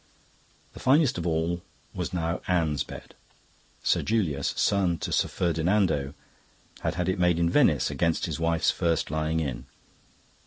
[0.73, 1.61] The finest of all
[1.93, 3.13] was now Anne's bed.
[3.83, 6.15] Sir Julius, son to Sir Ferdinando,
[6.79, 9.67] had had it made in Venice against his wife's first lying in.